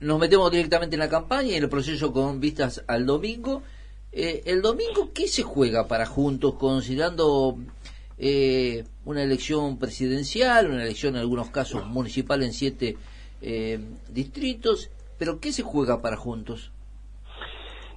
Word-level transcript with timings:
nos 0.00 0.18
metemos 0.18 0.50
directamente 0.50 0.96
en 0.96 1.00
la 1.00 1.08
campaña 1.08 1.48
y 1.48 1.54
en 1.54 1.64
el 1.64 1.68
proceso 1.68 2.12
con 2.12 2.40
vistas 2.40 2.84
al 2.86 3.06
domingo. 3.06 3.62
Eh, 4.12 4.42
el 4.46 4.62
domingo, 4.62 5.10
¿qué 5.12 5.28
se 5.28 5.42
juega 5.42 5.86
para 5.86 6.06
Juntos, 6.06 6.54
considerando 6.54 7.56
eh, 8.16 8.84
una 9.04 9.22
elección 9.22 9.78
presidencial, 9.78 10.70
una 10.70 10.82
elección 10.82 11.14
en 11.14 11.20
algunos 11.20 11.50
casos 11.50 11.86
municipal 11.86 12.42
en 12.42 12.52
siete 12.52 12.96
eh, 13.42 13.80
distritos? 14.08 14.90
Pero 15.18 15.40
¿qué 15.40 15.52
se 15.52 15.62
juega 15.62 16.00
para 16.00 16.16
Juntos? 16.16 16.70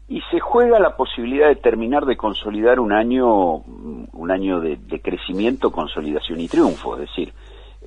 Y 0.09 0.19
se 0.29 0.41
juega 0.41 0.77
la 0.79 0.97
posibilidad 0.97 1.47
de 1.47 1.55
terminar 1.55 2.05
de 2.05 2.17
consolidar 2.17 2.81
un 2.81 2.91
año, 2.91 3.55
un 3.55 4.29
año 4.29 4.59
de, 4.59 4.77
crecimiento, 5.01 5.71
consolidación 5.71 6.41
y 6.41 6.49
triunfo. 6.49 6.95
Es 6.95 7.09
decir, 7.09 7.33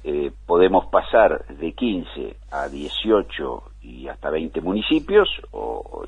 eh, 0.05 0.33
podemos 0.47 0.87
pasar 0.87 1.47
de 1.47 1.73
15 1.73 2.37
a 2.51 2.69
18 2.69 3.63
y 3.83 4.09
hasta 4.09 4.31
20 4.31 4.61
municipios 4.61 5.29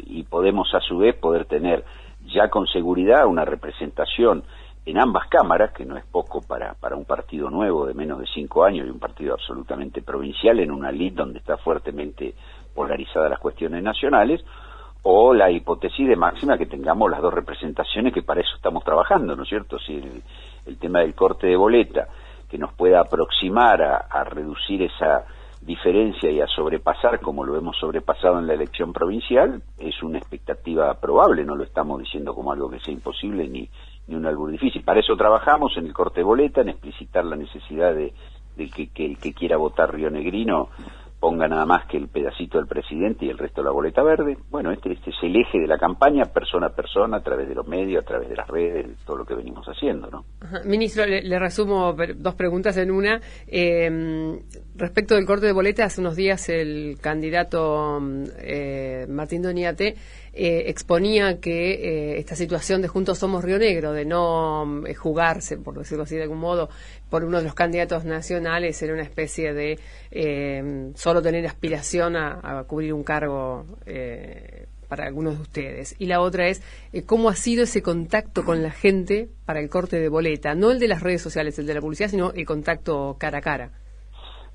y 0.00 0.23
podemos 0.24 0.73
a 0.74 0.80
su 0.80 0.98
vez 0.98 1.16
poder 1.16 1.46
tener 1.46 1.84
ya 2.27 2.48
con 2.51 2.66
seguridad 2.66 3.27
una 3.27 3.45
representación 3.45 4.45
en 4.84 4.98
ambas 4.98 5.27
cámaras, 5.28 5.73
que 5.73 5.84
no 5.84 5.96
es 5.96 6.04
poco 6.04 6.40
para, 6.46 6.74
para 6.74 6.95
un 6.95 7.04
partido 7.04 7.51
nuevo 7.51 7.87
de 7.87 7.95
menos 7.95 8.20
de 8.20 8.27
cinco 8.32 8.64
años 8.64 8.87
y 8.87 8.90
un 8.90 9.01
partido 9.01 9.34
absolutamente 9.34 10.01
provincial 10.01 10.60
en 10.60 10.70
una 10.70 10.92
lid 10.92 11.12
donde 11.15 11.40
está 11.40 11.56
fuertemente 11.56 12.34
polarizadas 12.74 13.30
las 13.30 13.40
cuestiones 13.40 13.82
nacionales, 13.82 14.45
o 15.02 15.34
la 15.34 15.51
hipótesis 15.51 16.06
de 16.06 16.16
máxima 16.16 16.59
que 16.59 16.66
tengamos 16.66 17.10
las 17.10 17.20
dos 17.20 17.32
representaciones 17.32 18.12
que 18.12 18.23
para 18.23 18.40
eso 18.40 18.56
estamos 18.56 18.84
trabajando, 18.84 19.34
¿no 19.34 19.42
es 19.42 19.48
cierto? 19.48 19.78
Si 19.78 19.95
el, 20.66 20.78
tema 20.78 21.01
del 21.01 21.15
corte 21.15 21.46
de 21.46 21.56
boleta 21.56 22.09
que 22.48 22.59
nos 22.59 22.73
pueda 22.74 23.00
aproximar 23.00 23.82
a, 23.82 24.24
reducir 24.24 24.82
esa 24.82 25.24
diferencia 25.60 26.30
y 26.30 26.41
a 26.41 26.46
sobrepasar 26.46 27.20
como 27.20 27.45
lo 27.45 27.56
hemos 27.56 27.77
sobrepasado 27.78 28.38
en 28.38 28.46
la 28.46 28.54
elección 28.54 28.92
provincial 28.92 29.62
es 29.78 30.00
una 30.02 30.18
expectativa 30.18 30.95
probable, 31.01 31.45
no 31.45 31.56
lo 31.56 31.65
estamos 31.65 31.98
diciendo 32.01 32.34
como 32.34 32.52
algo 32.52 32.71
que 32.71 32.79
sea 32.80 32.95
imposible 32.95 33.48
ni, 33.48 33.68
ni 34.06 34.15
un 34.15 34.26
algo 34.26 34.48
difícil. 34.48 34.84
Para 34.84 35.01
eso 35.01 35.16
trabajamos 35.16 35.76
en 35.76 35.87
el 35.87 35.93
corte 35.93 36.23
boleta, 36.23 36.60
en 36.60 36.68
explicitar 36.68 37.24
la 37.24 37.37
necesidad 37.37 37.95
de, 37.95 38.12
que, 38.56 38.88
que 38.88 39.06
el 39.06 39.18
que 39.18 39.32
quiera 39.32 39.56
votar 39.56 39.93
Río 39.93 40.10
Negrino 40.10 40.68
ponga 41.27 41.49
nada 41.49 41.66
más 41.66 41.88
que 41.88 41.96
el 41.96 42.07
pedacito 42.07 42.59
del 42.59 42.69
presidente 42.69 43.24
y 43.24 43.30
el 43.30 43.37
resto 43.37 43.60
de 43.60 43.65
la 43.65 43.73
boleta 43.73 44.01
verde. 44.01 44.38
Bueno, 44.49 44.71
este, 44.71 44.93
este 44.93 45.10
es 45.10 45.16
el 45.24 45.35
eje 45.35 45.59
de 45.59 45.66
la 45.66 45.77
campaña, 45.77 46.27
persona 46.27 46.68
a 46.68 46.71
persona, 46.71 47.16
a 47.16 47.21
través 47.21 47.49
de 47.49 47.55
los 47.57 47.66
medios, 47.66 48.05
a 48.05 48.07
través 48.07 48.29
de 48.29 48.37
las 48.37 48.46
redes, 48.46 48.96
todo 49.05 49.16
lo 49.16 49.24
que 49.24 49.35
venimos 49.35 49.66
haciendo, 49.66 50.09
¿no? 50.09 50.24
Ministro, 50.65 51.05
le, 51.05 51.38
resumo 51.41 51.96
dos 52.15 52.35
preguntas 52.37 52.77
en 52.77 52.93
una. 52.93 53.21
Eh, 53.49 54.38
respecto 54.77 55.16
del 55.16 55.27
corte 55.27 55.46
de 55.46 55.52
boleta, 55.52 55.87
hace 55.87 56.01
unos 56.01 56.15
días 56.15 56.49
el 56.49 56.96
candidato 57.01 58.01
eh, 58.38 59.07
Martín 59.09 59.43
Doniate 59.43 59.96
eh, 60.38 60.68
exponía 60.68 61.40
que 61.40 61.73
eh, 61.73 62.18
esta 62.18 62.37
situación 62.37 62.82
de 62.82 62.88
Juntos 62.88 63.16
Somos 63.16 63.42
Río 63.42 63.59
Negro, 63.59 63.95
de 63.95 64.04
no 64.04 64.87
eh, 64.87 64.93
jugarse, 64.93 65.56
por 65.56 65.78
decirlo 65.78 66.04
así 66.04 66.15
de 66.15 66.25
algún 66.25 66.41
modo, 66.41 66.69
por 67.09 67.25
uno 67.25 67.38
de 67.38 67.44
los 67.44 67.54
candidatos 67.54 68.04
nacionales, 68.04 68.82
era 68.82 68.93
una 68.93 69.03
especie 69.03 69.54
de 69.54 69.78
solo 70.94 71.22
tener 71.22 71.47
aspiración 71.47 72.16
a, 72.16 72.65
cubrir 72.66 72.93
un 72.93 73.03
cargo 73.03 73.65
para 74.91 75.06
algunos 75.06 75.37
de 75.37 75.43
ustedes. 75.43 75.97
Y 75.98 76.04
la 76.04 76.20
otra 76.20 76.48
es 76.48 76.62
cómo 77.06 77.31
ha 77.31 77.34
sido 77.34 77.65
ese 77.65 77.81
contacto 77.81 78.44
con 78.44 78.62
la 78.62 78.72
gente 78.72 79.31
para 79.47 79.60
el 79.60 79.71
corte 79.71 79.98
de 79.98 80.10
boleta, 80.10 80.54
no 80.54 80.71
el 80.71 80.78
de 80.78 80.88
las 80.88 81.03
redes 81.03 81.22
sociales, 81.22 81.59
el 81.59 81.66
de 81.66 81.75
la 81.75 81.81
publicidad, 81.81 82.10
sino 82.10 82.32
el 82.32 82.44
contacto 82.44 83.16
cara 83.19 83.38
a 83.38 83.41
cara. 83.41 83.71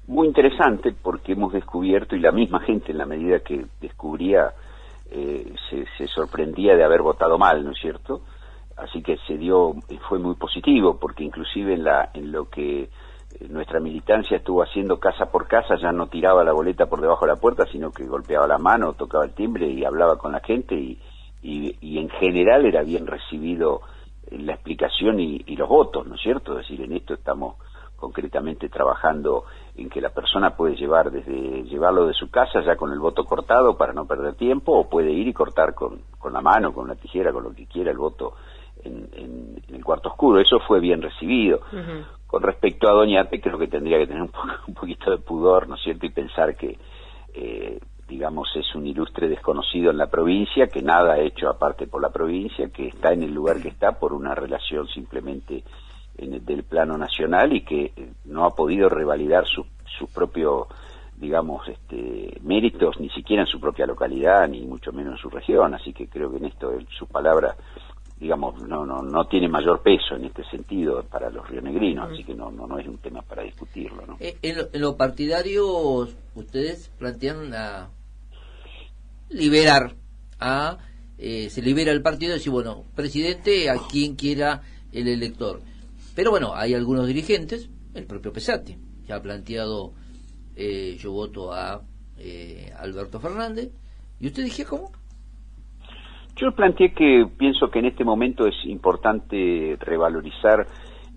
Muy 0.05 0.27
interesante 0.27 0.93
porque 1.01 1.31
hemos 1.31 1.53
descubierto, 1.53 2.15
y 2.15 2.19
la 2.19 2.31
misma 2.31 2.59
gente 2.59 2.91
en 2.91 2.99
la 2.99 3.07
medida 3.07 3.39
que 3.39 3.65
descubría 3.79 4.53
eh, 5.11 5.53
se, 5.97 6.07
sorprendía 6.07 6.75
de 6.75 6.83
haber 6.83 7.01
votado 7.01 7.37
mal, 7.37 7.63
¿no 7.63 7.71
es 7.71 7.79
cierto? 7.79 8.21
Así 8.77 9.03
que 9.03 9.17
se 9.27 9.37
dio, 9.37 9.73
fue 10.07 10.19
muy 10.19 10.35
positivo, 10.35 10.97
porque 10.99 11.23
inclusive 11.23 11.73
en, 11.73 11.83
la, 11.83 12.09
en 12.13 12.31
lo 12.31 12.49
que 12.49 12.83
eh, 12.83 12.89
nuestra 13.49 13.79
militancia 13.79 14.37
estuvo 14.37 14.63
haciendo 14.63 14.99
casa 14.99 15.25
por 15.31 15.47
casa, 15.47 15.75
ya 15.75 15.91
no 15.91 16.07
tiraba 16.07 16.43
la 16.43 16.53
boleta 16.53 16.87
por 16.87 17.01
debajo 17.01 17.25
de 17.25 17.33
la 17.33 17.39
puerta, 17.39 17.65
sino 17.71 17.91
que 17.91 18.05
golpeaba 18.05 18.47
la 18.47 18.57
mano, 18.57 18.93
tocaba 18.93 19.25
el 19.25 19.33
timbre 19.33 19.67
y 19.67 19.83
hablaba 19.83 20.17
con 20.17 20.31
la 20.31 20.39
gente 20.39 20.75
y, 20.75 20.97
y, 21.41 21.97
en 21.97 22.09
general 22.09 22.65
era 22.65 22.83
bien 22.83 23.05
recibido 23.05 23.81
la 24.31 24.53
explicación 24.53 25.19
y, 25.19 25.43
y, 25.45 25.55
los 25.57 25.67
votos, 25.67 26.07
¿no 26.07 26.15
es 26.15 26.21
cierto? 26.21 26.53
Es 26.53 26.67
decir, 26.67 26.81
en 26.81 26.93
esto 26.93 27.15
estamos 27.15 27.55
concretamente 28.01 28.67
trabajando 28.67 29.45
en 29.77 29.89
que 29.89 30.01
la 30.01 30.09
persona 30.09 30.55
puede 30.57 30.75
llevar 30.75 31.11
desde 31.11 31.63
llevarlo 31.63 32.07
de 32.07 32.13
su 32.13 32.29
casa 32.29 32.61
ya 32.61 32.75
con 32.75 32.91
el 32.91 32.99
voto 32.99 33.23
cortado 33.23 33.77
para 33.77 33.93
no 33.93 34.05
perder 34.05 34.33
tiempo 34.33 34.73
o 34.73 34.89
puede 34.89 35.11
ir 35.11 35.27
y 35.27 35.33
cortar 35.33 35.75
con, 35.75 36.01
con 36.17 36.33
la 36.33 36.41
mano, 36.41 36.73
con 36.73 36.85
una 36.85 36.95
tijera, 36.95 37.31
con 37.31 37.43
lo 37.43 37.53
que 37.53 37.67
quiera 37.67 37.91
el 37.91 37.97
voto 37.97 38.33
en, 38.83 39.07
en, 39.13 39.75
el 39.75 39.85
cuarto 39.85 40.09
oscuro. 40.09 40.41
Eso 40.41 40.59
fue 40.67 40.79
bien 40.79 41.01
recibido. 41.01 41.61
Con 42.25 42.41
respecto 42.41 42.89
a 42.89 42.93
Doñate, 42.93 43.39
creo 43.39 43.59
que 43.59 43.67
tendría 43.67 43.99
que 43.99 44.07
tener 44.07 44.23
un, 44.23 44.31
un 44.67 44.73
poquito 44.73 45.11
de 45.11 45.17
pudor, 45.17 45.67
¿no 45.67 45.75
es 45.75 45.81
cierto? 45.81 46.05
Y 46.07 46.09
pensar 46.09 46.55
que, 46.55 46.77
eh, 47.33 47.79
digamos, 48.07 48.49
es 48.55 48.73
un 48.73 48.87
ilustre 48.87 49.29
desconocido 49.29 49.91
en 49.91 49.97
la 49.97 50.07
provincia, 50.07 50.67
que 50.67 50.81
nada 50.81 51.13
ha 51.13 51.19
hecho 51.19 51.49
aparte 51.49 51.87
por 51.87 52.01
la 52.01 52.09
provincia, 52.09 52.69
que 52.69 52.87
está 52.87 53.13
en 53.13 53.23
el 53.23 53.33
lugar 53.33 53.61
que 53.61 53.69
está 53.69 53.99
por 53.99 54.13
una 54.13 54.33
relación 54.33 54.87
simplemente 54.87 55.63
en 56.21 56.43
del 56.45 56.63
plano 56.63 56.97
nacional 56.97 57.53
y 57.53 57.63
que 57.63 57.85
eh, 57.95 58.13
no 58.25 58.45
ha 58.45 58.55
podido 58.55 58.89
revalidar 58.89 59.45
su, 59.45 59.65
su 59.97 60.07
propio 60.07 60.67
digamos 61.21 61.67
este 61.67 62.39
méritos 62.41 62.99
ni 62.99 63.09
siquiera 63.09 63.43
en 63.43 63.47
su 63.47 63.59
propia 63.59 63.85
localidad 63.85 64.47
ni 64.49 64.61
mucho 64.61 64.91
menos 64.91 65.13
en 65.13 65.19
su 65.19 65.29
región. 65.29 65.73
Así 65.73 65.93
que 65.93 66.07
creo 66.07 66.31
que 66.31 66.37
en 66.37 66.45
esto 66.45 66.71
su 66.97 67.05
palabra 67.07 67.55
digamos 68.19 68.61
no 68.63 68.85
no 68.85 69.01
no 69.03 69.25
tiene 69.25 69.47
mayor 69.47 69.81
peso 69.81 70.15
en 70.15 70.25
este 70.25 70.43
sentido 70.45 71.03
para 71.03 71.29
los 71.29 71.47
rionegrinos. 71.47 72.11
Así 72.11 72.23
que 72.23 72.33
no 72.33 72.51
no 72.51 72.65
no 72.65 72.79
es 72.79 72.87
un 72.87 72.97
tema 72.97 73.21
para 73.21 73.43
discutirlo 73.43 74.05
¿no? 74.05 74.17
Eh, 74.19 74.35
en, 74.41 74.81
lo, 74.81 74.97
partidario 74.97 76.07
ustedes 76.35 76.89
plantean 76.97 77.51
la 77.51 77.89
liberar 79.29 79.93
a 80.39 80.79
eh, 81.19 81.51
se 81.51 81.61
libera 81.61 81.91
el 81.91 82.01
partido 82.01 82.31
y 82.31 82.37
decir 82.37 82.51
bueno 82.51 82.83
presidente 82.95 83.69
a 83.69 83.75
quien 83.91 84.15
quiera 84.15 84.63
el 84.91 85.07
elector 85.07 85.61
pero 86.15 86.31
bueno, 86.31 86.53
hay 86.55 86.73
algunos 86.73 87.07
dirigentes, 87.07 87.69
el 87.93 88.05
propio 88.05 88.33
Pesati, 88.33 88.77
que 89.05 89.13
ha 89.13 89.21
planteado 89.21 89.93
eh, 90.55 90.97
yo 90.99 91.11
voto 91.11 91.53
a 91.53 91.81
eh, 92.17 92.71
Alberto 92.77 93.19
Fernández. 93.19 93.71
¿Y 94.19 94.27
usted 94.27 94.43
dije 94.43 94.65
cómo? 94.65 94.91
Yo 96.35 96.51
planteé 96.55 96.93
que 96.93 97.25
pienso 97.37 97.69
que 97.69 97.79
en 97.79 97.85
este 97.85 98.03
momento 98.03 98.45
es 98.47 98.55
importante 98.65 99.77
revalorizar 99.79 100.65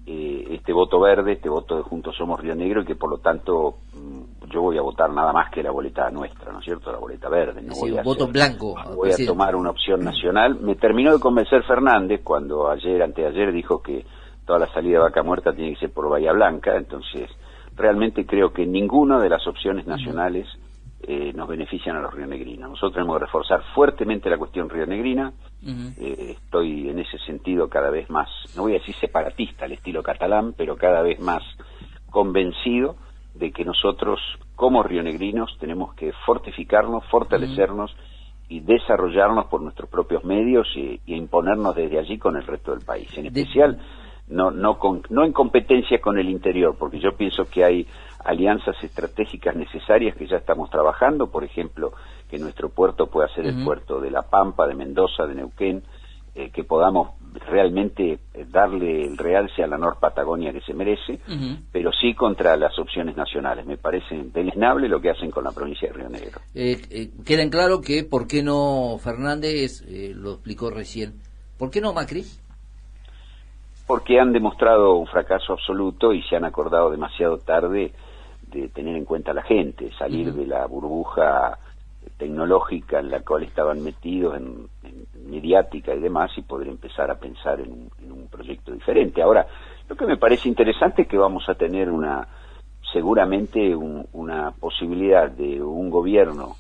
eh, 0.06 0.48
este 0.50 0.72
voto 0.72 1.00
verde, 1.00 1.32
este 1.32 1.48
voto 1.48 1.76
de 1.76 1.82
Juntos 1.82 2.14
Somos 2.16 2.38
Río 2.38 2.54
Negro 2.54 2.82
y 2.82 2.84
que 2.84 2.94
por 2.94 3.08
lo 3.08 3.18
tanto 3.18 3.78
mm, 3.94 4.50
yo 4.52 4.60
voy 4.60 4.76
a 4.76 4.82
votar 4.82 5.10
nada 5.10 5.32
más 5.32 5.50
que 5.50 5.62
la 5.62 5.70
boleta 5.70 6.10
nuestra, 6.10 6.52
¿no 6.52 6.58
es 6.58 6.64
cierto? 6.64 6.92
La 6.92 6.98
boleta 6.98 7.28
verde. 7.28 7.62
No 7.62 7.74
voy 7.74 7.96
a 7.96 8.02
voto 8.02 8.26
blanco. 8.26 8.74
Voy 8.94 9.12
a 9.12 9.26
tomar 9.26 9.56
una 9.56 9.70
opción 9.70 10.00
nacional. 10.00 10.60
Me 10.60 10.74
terminó 10.74 11.12
de 11.12 11.20
convencer 11.20 11.62
Fernández 11.64 12.20
cuando 12.22 12.68
ayer, 12.68 13.02
anteayer, 13.02 13.52
dijo 13.52 13.80
que 13.80 14.04
toda 14.46 14.58
la 14.58 14.72
salida 14.72 14.98
de 14.98 15.04
vaca 15.04 15.22
muerta 15.22 15.52
tiene 15.52 15.74
que 15.74 15.80
ser 15.80 15.92
por 15.92 16.08
Bahía 16.08 16.32
Blanca, 16.32 16.76
entonces 16.76 17.30
realmente 17.76 18.26
creo 18.26 18.52
que 18.52 18.66
ninguna 18.66 19.18
de 19.20 19.28
las 19.28 19.46
opciones 19.46 19.86
nacionales 19.86 20.46
eh, 21.02 21.32
nos 21.34 21.48
benefician 21.48 21.96
a 21.96 22.00
los 22.00 22.14
rionegrinos. 22.14 22.70
Nosotros 22.70 22.94
tenemos 22.94 23.18
que 23.18 23.26
reforzar 23.26 23.62
fuertemente 23.74 24.30
la 24.30 24.38
cuestión 24.38 24.68
rionegrina, 24.68 25.32
eh, 25.62 26.36
estoy 26.36 26.88
en 26.88 26.98
ese 26.98 27.18
sentido 27.18 27.68
cada 27.68 27.90
vez 27.90 28.08
más, 28.10 28.28
no 28.56 28.62
voy 28.62 28.72
a 28.72 28.78
decir 28.78 28.94
separatista 28.96 29.64
al 29.64 29.72
estilo 29.72 30.02
catalán, 30.02 30.54
pero 30.56 30.76
cada 30.76 31.02
vez 31.02 31.20
más 31.20 31.42
convencido 32.10 32.96
de 33.34 33.50
que 33.50 33.64
nosotros 33.64 34.20
como 34.54 34.82
rionegrinos 34.82 35.56
tenemos 35.58 35.94
que 35.94 36.12
fortificarnos, 36.24 37.04
fortalecernos, 37.10 37.94
y 38.48 38.60
desarrollarnos 38.60 39.46
por 39.46 39.62
nuestros 39.62 39.88
propios 39.88 40.24
medios 40.24 40.66
y, 40.76 41.00
imponernos 41.06 41.74
desde 41.74 41.98
allí 41.98 42.18
con 42.18 42.36
el 42.36 42.46
resto 42.46 42.72
del 42.72 42.84
país. 42.84 43.08
En 43.16 43.26
especial, 43.26 43.78
no, 44.28 44.50
no, 44.50 44.78
no 45.10 45.24
en 45.24 45.32
competencia 45.32 46.00
con 46.00 46.18
el 46.18 46.28
interior, 46.28 46.76
porque 46.78 46.98
yo 46.98 47.16
pienso 47.16 47.44
que 47.44 47.64
hay 47.64 47.86
alianzas 48.24 48.76
estratégicas 48.82 49.54
necesarias 49.54 50.16
que 50.16 50.26
ya 50.26 50.38
estamos 50.38 50.70
trabajando, 50.70 51.30
por 51.30 51.44
ejemplo, 51.44 51.92
que 52.30 52.38
nuestro 52.38 52.70
puerto 52.70 53.08
pueda 53.08 53.28
ser 53.28 53.46
el 53.46 53.64
puerto 53.64 54.00
de 54.00 54.10
La 54.10 54.22
Pampa, 54.22 54.66
de 54.66 54.74
Mendoza, 54.74 55.26
de 55.26 55.34
Neuquén, 55.34 55.82
eh, 56.36 56.50
que 56.50 56.64
podamos 56.64 57.10
realmente 57.46 58.18
eh, 58.34 58.46
darle 58.50 59.04
el 59.04 59.16
realce 59.16 59.62
a 59.62 59.68
la 59.68 59.78
Nor 59.78 60.00
Patagonia 60.00 60.52
que 60.52 60.62
se 60.62 60.74
merece, 60.74 61.20
pero 61.70 61.92
sí 61.92 62.12
contra 62.14 62.56
las 62.56 62.76
opciones 62.76 63.16
nacionales. 63.16 63.64
Me 63.66 63.76
parece 63.76 64.16
deleznable 64.32 64.88
lo 64.88 65.00
que 65.00 65.10
hacen 65.10 65.30
con 65.30 65.44
la 65.44 65.52
provincia 65.52 65.86
de 65.88 65.94
Río 65.94 66.08
Negro. 66.08 66.40
Eh, 66.54 67.10
queda 67.24 67.42
en 67.42 67.50
claro 67.50 67.80
que, 67.80 68.02
¿por 68.02 68.26
qué 68.26 68.42
no 68.42 68.98
Fernández, 68.98 69.84
lo 69.86 70.32
explicó 70.32 70.70
recién, 70.70 71.20
¿por 71.56 71.70
qué 71.70 71.80
no 71.80 71.92
Macri? 71.92 72.24
Porque 73.86 74.18
han 74.18 74.32
demostrado 74.32 74.96
un 74.96 75.06
fracaso 75.06 75.52
absoluto 75.52 76.12
y 76.12 76.22
se 76.22 76.36
han 76.36 76.44
acordado 76.44 76.90
demasiado 76.90 77.38
tarde 77.38 77.92
de 78.46 78.68
tener 78.68 78.96
en 78.96 79.04
cuenta 79.04 79.32
a 79.32 79.34
la 79.34 79.42
gente, 79.42 79.90
salir 79.98 80.32
de 80.32 80.46
la 80.46 80.66
burbuja 80.66 81.58
tecnológica 82.16 83.00
en 83.00 83.10
la 83.10 83.20
cual 83.20 83.42
estaban 83.42 83.82
metidos 83.82 84.36
en, 84.36 84.68
mediática 85.28 85.94
y 85.94 86.00
demás 86.00 86.30
y 86.36 86.42
poder 86.42 86.68
empezar 86.68 87.10
a 87.10 87.18
pensar 87.18 87.60
en 87.60 87.88
un, 88.10 88.28
proyecto 88.30 88.72
diferente. 88.72 89.22
Ahora, 89.22 89.46
lo 89.88 89.96
que 89.96 90.06
me 90.06 90.16
parece 90.16 90.48
interesante 90.48 91.02
es 91.02 91.08
que 91.08 91.16
vamos 91.16 91.48
a 91.48 91.54
tener 91.54 91.90
una 91.90 92.26
seguramente 92.92 93.74
una 93.74 94.52
posibilidad 94.52 95.30
de 95.30 95.62
un 95.62 95.90
gobierno 95.90 96.56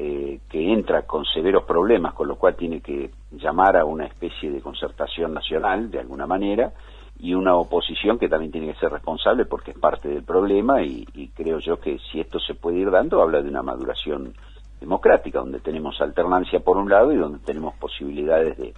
eh, 0.00 0.38
que 0.48 0.72
entra 0.72 1.02
con 1.02 1.24
severos 1.24 1.64
problemas, 1.64 2.14
con 2.14 2.28
lo 2.28 2.36
cual 2.36 2.54
tiene 2.54 2.80
que 2.80 3.10
llamar 3.32 3.76
a 3.76 3.84
una 3.84 4.06
especie 4.06 4.48
de 4.48 4.60
concertación 4.60 5.34
nacional, 5.34 5.90
de 5.90 5.98
alguna 5.98 6.24
manera, 6.24 6.72
y 7.18 7.34
una 7.34 7.56
oposición 7.56 8.16
que 8.16 8.28
también 8.28 8.52
tiene 8.52 8.72
que 8.72 8.78
ser 8.78 8.92
responsable 8.92 9.44
porque 9.44 9.72
es 9.72 9.78
parte 9.78 10.08
del 10.08 10.22
problema 10.22 10.82
y, 10.82 11.04
creo 11.34 11.58
yo 11.58 11.80
que 11.80 11.98
si 12.12 12.20
esto 12.20 12.38
se 12.38 12.54
puede 12.54 12.78
ir 12.78 12.92
dando, 12.92 13.20
habla 13.20 13.42
de 13.42 13.48
una 13.48 13.64
maduración 13.64 14.34
democrática, 14.78 15.40
donde 15.40 15.58
tenemos 15.58 16.00
alternancia 16.00 16.60
por 16.60 16.76
un 16.76 16.88
lado 16.88 17.10
y 17.10 17.16
donde 17.16 17.40
tenemos 17.40 17.74
posibilidades 17.74 18.56
de, 18.56 18.72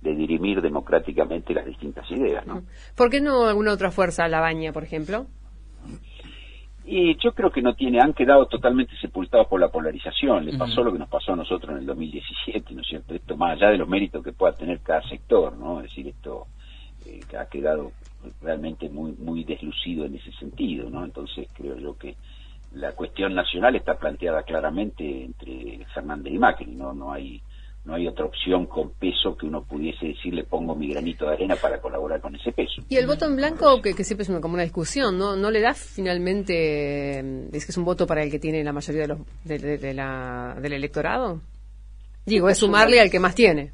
dirimir 0.00 0.62
democráticamente 0.62 1.52
las 1.52 1.66
distintas 1.66 2.10
ideas. 2.10 2.46
¿no? 2.46 2.62
¿Por 2.96 3.10
qué 3.10 3.20
no 3.20 3.44
alguna 3.44 3.74
otra 3.74 3.90
fuerza, 3.90 4.26
la 4.26 4.40
baña, 4.40 4.72
por 4.72 4.84
ejemplo? 4.84 5.26
Y 6.84 7.16
yo 7.16 7.32
creo 7.32 7.50
que 7.50 7.62
no 7.62 7.74
tiene, 7.74 8.00
han 8.00 8.12
quedado 8.12 8.46
totalmente 8.46 8.96
sepultados 8.96 9.46
por 9.46 9.60
la 9.60 9.68
polarización. 9.68 10.44
Le 10.44 10.58
pasó 10.58 10.82
lo 10.82 10.92
que 10.92 10.98
nos 10.98 11.08
pasó 11.08 11.32
a 11.32 11.36
nosotros 11.36 11.70
en 11.72 11.78
el 11.78 11.86
2017, 11.86 12.74
¿no 12.74 12.80
es 12.80 12.88
cierto? 12.88 13.14
Esto 13.14 13.36
más 13.36 13.52
allá 13.52 13.70
de 13.70 13.78
los 13.78 13.88
méritos 13.88 14.24
que 14.24 14.32
pueda 14.32 14.52
tener 14.54 14.80
cada 14.80 15.02
sector, 15.08 15.56
¿no? 15.56 15.80
Es 15.80 15.84
decir, 15.84 16.08
esto 16.08 16.48
eh, 17.06 17.20
ha 17.38 17.46
quedado 17.46 17.92
realmente 18.40 18.88
muy 18.88 19.12
muy 19.12 19.44
deslucido 19.44 20.04
en 20.04 20.16
ese 20.16 20.32
sentido, 20.32 20.90
¿no? 20.90 21.04
Entonces 21.04 21.48
creo 21.54 21.78
yo 21.78 21.96
que 21.96 22.16
la 22.72 22.92
cuestión 22.92 23.34
nacional 23.34 23.76
está 23.76 23.94
planteada 23.98 24.42
claramente 24.42 25.24
entre 25.24 25.84
Fernández 25.94 26.32
y 26.32 26.38
Macri, 26.38 26.74
no 26.74 26.92
no 26.92 27.12
hay 27.12 27.42
no 27.84 27.94
hay 27.94 28.06
otra 28.06 28.26
opción 28.26 28.66
con 28.66 28.90
peso 28.92 29.36
que 29.36 29.46
uno 29.46 29.64
pudiese 29.64 30.06
decir 30.06 30.32
le 30.32 30.44
pongo 30.44 30.74
mi 30.74 30.88
granito 30.88 31.26
de 31.26 31.32
arena 31.32 31.56
para 31.56 31.80
colaborar 31.80 32.20
con 32.20 32.34
ese 32.36 32.52
peso. 32.52 32.82
Y 32.88 32.96
el 32.96 33.06
voto 33.06 33.26
en 33.26 33.36
blanco, 33.36 33.82
que, 33.82 33.92
siempre 34.04 34.22
es 34.22 34.28
una, 34.28 34.40
como 34.40 34.54
una 34.54 34.62
discusión, 34.62 35.18
¿no? 35.18 35.34
¿No 35.34 35.50
le 35.50 35.60
da 35.60 35.74
finalmente, 35.74 37.18
es 37.52 37.64
que 37.64 37.72
es 37.72 37.76
un 37.76 37.84
voto 37.84 38.06
para 38.06 38.22
el 38.22 38.30
que 38.30 38.38
tiene 38.38 38.62
la 38.62 38.72
mayoría 38.72 39.02
de 39.02 39.08
los, 39.08 39.18
de, 39.44 39.94
la, 39.94 40.56
del 40.60 40.74
electorado? 40.74 41.40
Digo, 42.24 42.48
es 42.48 42.58
sumarle 42.58 43.00
al 43.00 43.10
que 43.10 43.18
más 43.18 43.34
tiene. 43.34 43.72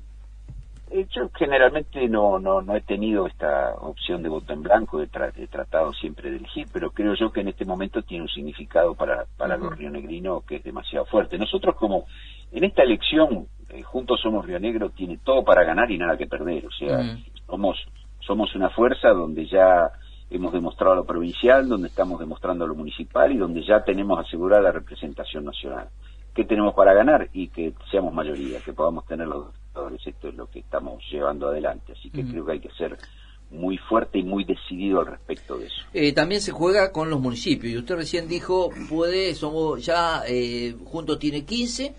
Eh, 0.91 1.07
yo 1.15 1.29
generalmente 1.39 2.09
no, 2.09 2.39
no, 2.39 2.63
no 2.63 2.75
he 2.75 2.81
tenido 2.81 3.27
esta 3.27 3.75
opción 3.75 4.23
de 4.23 4.31
voto 4.31 4.55
en 4.55 4.63
blanco, 4.63 5.03
he, 5.03 5.07
tratado 5.07 5.93
siempre 5.93 6.31
de 6.31 6.39
elegir, 6.39 6.67
pero 6.73 6.93
creo 6.93 7.15
yo 7.15 7.31
que 7.31 7.43
en 7.43 7.49
este 7.49 7.67
momento 7.67 8.01
tiene 8.03 8.23
un 8.23 8.31
significado 8.31 8.95
para, 8.95 9.27
para 9.37 9.59
los 9.59 9.77
rionegrinos 9.77 10.45
que 10.45 10.57
es 10.57 10.65
demasiado 10.65 11.05
fuerte. 11.05 11.37
Nosotros 11.37 11.77
como 11.77 12.07
en 12.53 12.65
esta 12.65 12.85
elección 12.85 13.49
eh, 13.71 13.83
Juntos 13.83 14.21
Somos 14.21 14.47
Río 14.47 14.59
Negro 14.59 14.91
tiene 14.91 15.19
todo 15.23 15.45
para 15.45 15.65
ganar 15.65 15.91
y 15.91 15.99
nada 15.99 16.17
que 16.17 16.27
perder. 16.27 16.67
O 16.67 16.71
sea, 16.71 17.19
somos, 17.47 17.77
somos 18.21 18.55
una 18.55 18.71
fuerza 18.71 19.11
donde 19.11 19.47
ya 19.47 19.91
hemos 20.31 20.53
demostrado 20.53 20.95
lo 20.95 21.05
provincial, 21.05 21.69
donde 21.69 21.89
estamos 21.89 22.21
demostrando 22.21 22.67
lo 22.67 22.75
municipal 22.75 23.33
y 23.33 23.37
donde 23.37 23.63
ya 23.63 23.85
tenemos 23.85 24.19
asegurada 24.19 24.63
la 24.63 24.73
representación 24.73 25.45
nacional. 25.45 25.89
¿Qué 26.35 26.45
tenemos 26.45 26.75
para 26.75 26.95
ganar? 26.95 27.29
Y 27.33 27.49
que 27.49 27.75
seamos 27.91 28.15
mayoría, 28.15 28.61
que 28.61 28.73
podamos 28.73 29.07
tener 29.07 29.27
los 29.27 29.47
doctores. 29.47 30.07
Esto 30.07 30.29
es 30.29 30.35
lo 30.35 30.49
que 30.49 30.61
estamos 30.61 31.03
llevando 31.11 31.49
adelante. 31.49 31.93
Así 31.93 32.11
que 32.11 32.25
creo 32.25 32.47
que 32.47 32.53
hay 32.53 32.61
que 32.61 32.71
ser 32.71 32.97
muy 33.51 33.79
fuerte 33.79 34.19
y 34.19 34.23
muy 34.23 34.45
decidido 34.45 35.01
al 35.01 35.07
respecto 35.07 35.59
de 35.59 35.67
eso. 35.67 35.83
Eh, 35.95 36.13
también 36.13 36.41
se 36.41 36.53
juega 36.53 36.93
con 36.93 37.11
los 37.11 37.21
municipios. 37.21 37.73
Y 37.73 37.79
usted 37.79 37.97
recién 37.97 38.29
dijo, 38.29 38.71
puede, 38.89 39.35
somos 39.35 39.85
ya, 39.85 40.23
eh, 40.29 40.77
juntos 40.85 41.19
tiene 41.19 41.45
15 41.45 41.95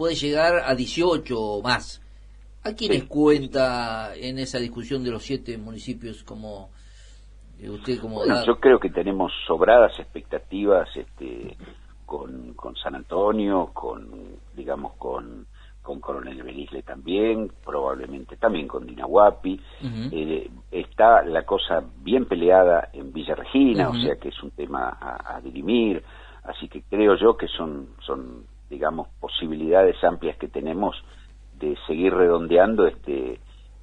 puede 0.00 0.14
llegar 0.14 0.62
a 0.64 0.74
18 0.74 1.38
o 1.38 1.62
más. 1.62 2.00
¿A 2.64 2.72
quiénes 2.72 3.04
cuenta 3.04 4.14
en 4.16 4.38
esa 4.38 4.58
discusión 4.58 5.04
de 5.04 5.10
los 5.10 5.22
siete 5.22 5.58
municipios 5.58 6.24
como 6.24 6.70
eh, 7.60 7.68
usted 7.68 8.00
como 8.00 8.24
yo 8.24 8.58
creo 8.58 8.80
que 8.80 8.88
tenemos 8.88 9.30
sobradas 9.46 9.92
expectativas 9.98 10.88
este 10.96 11.54
con, 12.06 12.54
con 12.54 12.76
San 12.76 12.94
Antonio, 12.94 13.72
con 13.74 14.08
digamos 14.56 14.94
con 14.94 15.46
con 15.82 16.00
Coronel 16.00 16.42
Belisle 16.42 16.82
también, 16.82 17.52
probablemente 17.62 18.38
también 18.38 18.68
con 18.68 18.86
Dinahuapi. 18.86 19.60
Eh, 20.12 20.50
está 20.70 21.22
la 21.24 21.42
cosa 21.42 21.82
bien 22.02 22.24
peleada 22.24 22.88
en 22.94 23.12
Villa 23.12 23.34
Regina, 23.34 23.90
o 23.90 23.94
sea 23.94 24.16
que 24.16 24.30
es 24.30 24.42
un 24.42 24.52
tema 24.52 24.96
a, 24.98 25.36
a, 25.36 25.40
dirimir. 25.42 26.02
Así 26.44 26.68
que 26.68 26.82
creo 26.82 27.16
yo 27.16 27.36
que 27.36 27.48
son, 27.48 27.88
son 28.00 28.44
digamos, 28.70 29.08
posibilidades 29.20 30.02
amplias 30.04 30.36
que 30.38 30.48
tenemos 30.48 30.96
de 31.58 31.76
seguir 31.86 32.14
redondeando 32.14 32.86
este 32.86 33.38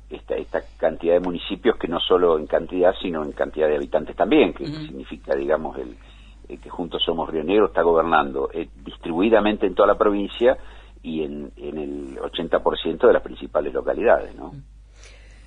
esta, 0.09 0.35
esta 0.35 0.61
cantidad 0.77 1.15
de 1.15 1.19
municipios 1.19 1.75
que 1.75 1.89
no 1.89 1.99
solo 1.99 2.39
en 2.39 2.47
cantidad, 2.47 2.93
sino 3.01 3.23
en 3.23 3.33
cantidad 3.33 3.67
de 3.67 3.75
habitantes 3.75 4.15
también, 4.15 4.53
que 4.53 4.65
significa, 4.65 5.35
digamos, 5.35 5.77
el, 5.77 5.97
que 6.59 6.69
juntos 6.69 7.03
somos 7.03 7.29
Río 7.29 7.43
Negro 7.43 7.65
está 7.65 7.81
gobernando 7.81 8.49
eh, 8.53 8.69
distribuidamente 8.85 9.67
en 9.67 9.75
toda 9.75 9.87
la 9.87 9.97
provincia 9.97 10.57
y 11.03 11.23
en, 11.23 11.51
en 11.57 11.77
el 11.77 12.17
80% 12.19 13.05
de 13.05 13.13
las 13.13 13.21
principales 13.21 13.73
localidades, 13.73 14.33
¿no? 14.33 14.53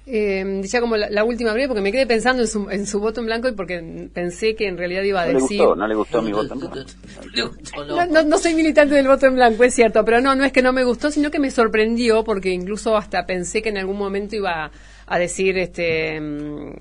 Eh, 0.06 0.42
decía 0.62 0.80
como 0.80 0.96
la, 0.96 1.24
última 1.24 1.52
breve 1.52 1.68
porque 1.68 1.82
me 1.82 1.92
quedé 1.92 2.06
pensando 2.06 2.42
en 2.42 2.48
su, 2.48 2.68
en 2.70 2.86
su 2.86 2.98
voto 2.98 3.20
en 3.20 3.26
blanco 3.26 3.48
y 3.48 3.52
porque 3.52 4.08
pensé 4.12 4.56
que 4.56 4.66
en 4.66 4.76
realidad 4.76 5.02
iba 5.02 5.20
a 5.20 5.26
decir... 5.26 5.60
no 5.60 5.86
le 5.86 5.94
gustó 5.94 6.22
mi 6.22 6.32
voto 6.32 6.54
en 6.54 6.60
blanco. 6.60 8.24
No, 8.24 8.38
soy 8.38 8.54
militante 8.54 8.94
del 8.94 9.06
voto 9.06 9.26
en 9.26 9.34
blanco, 9.34 9.62
es 9.62 9.74
cierto, 9.74 10.04
pero 10.04 10.20
no, 10.20 10.34
no 10.34 10.44
es 10.44 10.52
que 10.52 10.62
no 10.62 10.72
me 10.72 10.84
gustó, 10.84 11.10
sino 11.10 11.30
que 11.30 11.38
me 11.38 11.50
sorprendió 11.50 12.24
porque 12.24 12.50
incluso 12.50 12.96
hasta 12.96 13.26
pensé 13.26 13.62
que 13.62 13.68
en 13.68 13.78
algún 13.78 13.98
momento 13.98 14.36
iba 14.36 14.70
a 15.06 15.18
decir 15.18 15.58
este 15.58 16.20
mm, 16.20 16.72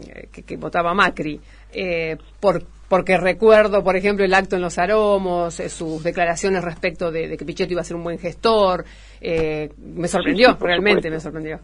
que, 0.46 0.58
votaba 0.58 0.94
Macri. 0.94 1.40
Eh, 1.72 2.18
por, 2.40 2.64
porque 2.88 3.18
recuerdo, 3.18 3.84
por 3.84 3.96
ejemplo, 3.96 4.26
el 4.26 4.34
acto 4.34 4.56
en 4.56 4.64
los 4.64 4.78
aromos, 4.80 5.60
eh, 5.60 5.70
sus 5.70 6.04
declaraciones 6.04 6.64
respecto 6.64 7.12
de, 7.12 7.38
que 7.38 7.46
Pichetto 7.46 7.74
iba 7.74 7.82
a 7.82 7.86
ser 7.86 7.96
un 7.96 8.04
buen 8.04 8.18
gestor. 8.18 8.86
Eh, 9.22 9.70
me 9.78 10.08
sorprendió, 10.08 10.58
realmente 10.60 11.10
me 11.10 11.20
sorprendió. 11.20 11.60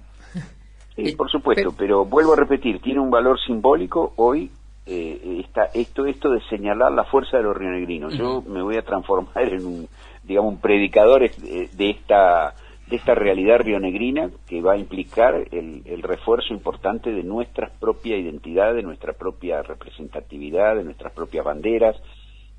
Sí, 0.96 1.16
por 1.16 1.30
supuesto, 1.30 1.74
pero 1.78 2.06
vuelvo 2.06 2.34
a 2.34 2.38
repetir, 2.38 2.80
tiene 2.80 3.02
un 3.02 3.10
valor 3.10 3.38
simbólico 3.46 4.14
hoy 4.16 4.50
eh, 4.88 5.42
está 5.44 5.66
esto 5.74 6.06
esto 6.06 6.30
de 6.30 6.42
señalar 6.42 6.92
la 6.92 7.06
fuerza 7.06 7.38
de 7.38 7.44
los 7.44 7.58
rionegrinos. 7.58 8.16
Yo 8.16 8.44
me 8.44 8.62
voy 8.62 8.78
a 8.78 8.84
transformar 8.84 9.52
en 9.52 9.66
un 9.66 9.88
digamos 10.24 10.54
un 10.54 10.62
predicador 10.62 11.22
de, 11.22 11.90
esta 11.90 12.54
de 12.88 12.96
esta 12.96 13.16
realidad 13.16 13.62
rionegrina 13.62 14.30
que 14.48 14.62
va 14.62 14.74
a 14.74 14.78
implicar 14.78 15.48
el, 15.52 15.82
el, 15.86 16.04
refuerzo 16.04 16.54
importante 16.54 17.12
de 17.12 17.24
nuestra 17.24 17.72
propia 17.80 18.16
identidad, 18.16 18.76
de 18.76 18.84
nuestra 18.84 19.14
propia 19.14 19.64
representatividad, 19.64 20.76
de 20.76 20.84
nuestras 20.84 21.14
propias 21.14 21.46
banderas. 21.46 21.96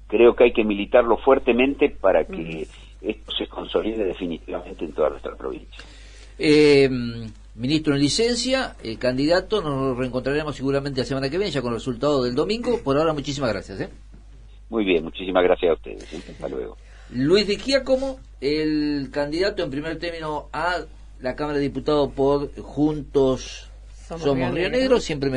Creo 0.09 0.35
que 0.35 0.45
hay 0.45 0.53
que 0.53 0.65
militarlo 0.65 1.19
fuertemente 1.19 1.91
para 1.91 2.25
que 2.25 2.67
esto 3.01 3.33
se 3.39 3.47
consolide 3.47 4.05
definitivamente 4.05 4.85
en 4.85 4.93
toda 4.93 5.11
nuestra 5.11 5.37
provincia. 5.37 5.85
Eh, 6.39 6.89
ministro 7.57 7.95
en 7.95 8.01
licencia, 8.01 8.77
el 8.83 8.99
candidato, 8.99 9.63
nos 9.63 9.97
reencontraremos 9.97 10.57
seguramente 10.57 11.01
la 11.01 11.07
semana 11.07 11.31
que 11.31 11.39
viene 11.39 11.51
ya 11.51 11.63
con 11.63 11.73
el 11.73 11.79
resultado 11.79 12.23
del 12.23 12.35
domingo. 12.35 12.81
Por 12.83 12.97
ahora, 12.99 13.13
muchísimas 13.13 13.51
gracias. 13.51 13.81
¿eh? 13.81 13.89
Muy 14.69 14.85
bien, 14.85 15.05
muchísimas 15.05 15.43
gracias 15.43 15.71
a 15.71 15.75
ustedes. 15.75 16.13
¿eh? 16.13 16.23
Hasta 16.31 16.49
luego. 16.49 16.77
Luis 17.11 17.47
de 17.47 17.57
Giacomo, 17.57 18.19
el 18.41 19.09
candidato 19.13 19.63
en 19.63 19.71
primer 19.71 19.99
término 19.99 20.49
a 20.53 20.85
la 21.21 21.37
Cámara 21.37 21.59
de 21.59 21.65
Diputados 21.65 22.13
por 22.13 22.55
Juntos 22.61 23.71
Somos, 24.09 24.53
Río 24.53 24.71
Negro, 24.71 25.01
siempre 25.01 25.31
me 25.31 25.35